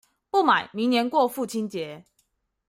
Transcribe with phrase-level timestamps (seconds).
[0.31, 2.05] 不買，明年過父親節